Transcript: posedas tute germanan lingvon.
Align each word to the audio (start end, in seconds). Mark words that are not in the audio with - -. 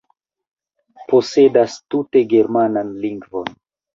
posedas 1.11 1.75
tute 1.95 2.23
germanan 2.31 2.89
lingvon. 3.05 3.55